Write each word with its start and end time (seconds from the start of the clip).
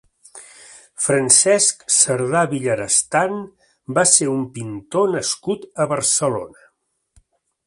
Francesc 1.07 1.85
Cerdá 1.97 2.41
Villarestán 2.55 3.37
va 3.99 4.07
ser 4.15 4.31
un 4.35 4.43
pintor 4.57 5.15
nascut 5.19 5.73
a 5.87 5.89
Barcelona. 5.97 6.67